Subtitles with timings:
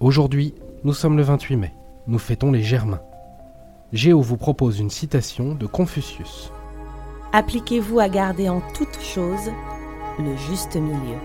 [0.00, 1.74] Aujourd'hui, nous sommes le 28 mai.
[2.06, 3.02] Nous fêtons les Germains.
[3.92, 6.50] Géo vous propose une citation de Confucius.
[7.34, 9.50] Appliquez-vous à garder en toutes choses
[10.18, 11.18] le juste milieu.